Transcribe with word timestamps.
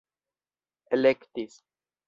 elektis 0.97 1.53